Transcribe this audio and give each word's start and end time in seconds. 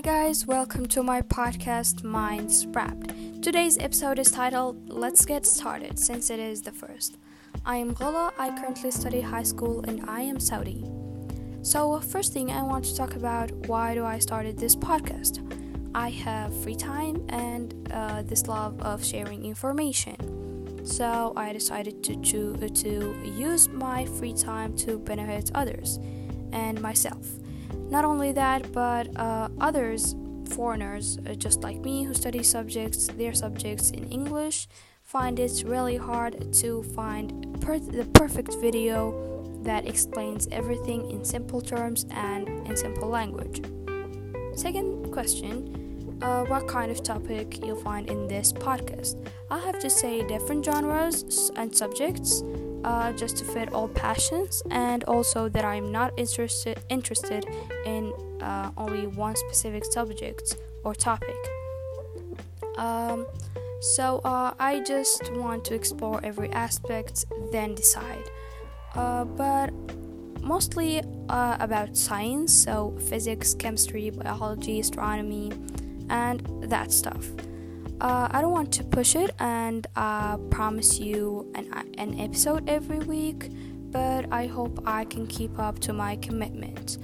guys, 0.00 0.46
welcome 0.46 0.84
to 0.84 1.02
my 1.02 1.22
podcast 1.22 2.04
Minds 2.04 2.66
Wrapped. 2.66 3.42
Today's 3.42 3.78
episode 3.78 4.18
is 4.18 4.30
titled 4.30 4.90
Let's 4.90 5.24
Get 5.24 5.46
Started 5.46 5.98
since 5.98 6.28
it 6.28 6.38
is 6.38 6.60
the 6.60 6.70
first. 6.70 7.16
I 7.64 7.76
am 7.76 7.94
Ghala, 7.94 8.30
I 8.38 8.50
currently 8.60 8.90
study 8.90 9.22
high 9.22 9.42
school 9.42 9.82
and 9.88 10.04
I 10.06 10.20
am 10.20 10.38
Saudi. 10.38 10.84
So, 11.62 11.98
first 12.00 12.34
thing 12.34 12.50
I 12.50 12.62
want 12.62 12.84
to 12.84 12.94
talk 12.94 13.16
about 13.16 13.50
why 13.68 13.94
do 13.94 14.04
I 14.04 14.18
started 14.18 14.58
this 14.58 14.76
podcast? 14.76 15.40
I 15.94 16.10
have 16.10 16.54
free 16.62 16.76
time 16.76 17.24
and 17.30 17.88
uh, 17.90 18.20
this 18.20 18.48
love 18.48 18.78
of 18.82 19.02
sharing 19.02 19.46
information. 19.46 20.84
So, 20.84 21.32
I 21.36 21.54
decided 21.54 22.04
to, 22.04 22.16
to, 22.16 22.68
to 22.68 23.16
use 23.24 23.68
my 23.68 24.04
free 24.04 24.34
time 24.34 24.76
to 24.76 24.98
benefit 24.98 25.52
others 25.54 25.98
and 26.52 26.82
myself. 26.82 27.26
Not 27.88 28.04
only 28.04 28.32
that, 28.32 28.72
but 28.72 29.08
uh, 29.16 29.48
others, 29.60 30.14
foreigners 30.50 31.18
uh, 31.26 31.34
just 31.34 31.62
like 31.62 31.78
me, 31.80 32.04
who 32.04 32.14
study 32.14 32.42
subjects, 32.42 33.08
their 33.08 33.32
subjects 33.32 33.90
in 33.90 34.08
English, 34.10 34.68
find 35.02 35.38
it 35.38 35.62
really 35.64 35.96
hard 35.96 36.52
to 36.54 36.82
find 36.82 37.60
per- 37.60 37.78
the 37.78 38.04
perfect 38.06 38.54
video 38.60 39.62
that 39.62 39.86
explains 39.86 40.48
everything 40.50 41.10
in 41.10 41.24
simple 41.24 41.60
terms 41.60 42.06
and 42.10 42.48
in 42.66 42.76
simple 42.76 43.08
language. 43.08 43.62
Second 44.54 45.12
question 45.12 46.18
uh, 46.22 46.44
What 46.44 46.66
kind 46.66 46.90
of 46.90 47.02
topic 47.02 47.64
you'll 47.64 47.76
find 47.76 48.08
in 48.08 48.26
this 48.26 48.52
podcast? 48.52 49.28
I 49.50 49.58
have 49.58 49.78
to 49.80 49.90
say 49.90 50.26
different 50.26 50.64
genres 50.64 51.50
and 51.56 51.74
subjects 51.74 52.42
uh, 52.86 53.12
just 53.12 53.36
to 53.38 53.44
fit 53.44 53.72
all 53.72 53.88
passions, 53.88 54.62
and 54.70 55.04
also 55.04 55.48
that 55.48 55.64
I'm 55.64 55.90
not 55.92 56.12
interested 56.16 56.78
interested 56.88 57.44
in 57.84 58.12
uh, 58.40 58.70
only 58.78 59.06
one 59.06 59.36
specific 59.36 59.84
subject 59.84 60.56
or 60.84 60.94
topic. 60.94 61.36
Um, 62.78 63.26
so 63.80 64.20
uh, 64.24 64.54
I 64.58 64.82
just 64.84 65.32
want 65.32 65.64
to 65.66 65.74
explore 65.74 66.20
every 66.24 66.50
aspect, 66.50 67.24
then 67.52 67.74
decide. 67.74 68.24
Uh, 68.94 69.24
but 69.24 69.72
mostly 70.40 71.02
uh, 71.28 71.56
about 71.60 71.96
science, 71.96 72.52
so 72.52 72.96
physics, 73.08 73.54
chemistry, 73.54 74.10
biology, 74.10 74.80
astronomy, 74.80 75.50
and 76.08 76.40
that 76.62 76.92
stuff. 76.92 77.24
Uh, 78.00 78.28
I 78.30 78.40
don't 78.42 78.52
want 78.52 78.72
to 78.74 78.84
push 78.84 79.16
it 79.16 79.30
and 79.38 79.86
uh, 79.96 80.36
promise 80.50 80.98
you 80.98 81.50
an, 81.54 81.72
an 81.98 82.20
episode 82.20 82.68
every 82.68 82.98
week, 82.98 83.50
but 83.90 84.30
I 84.30 84.46
hope 84.46 84.82
I 84.86 85.04
can 85.06 85.26
keep 85.26 85.58
up 85.58 85.78
to 85.80 85.92
my 85.92 86.16
commitment. 86.16 86.98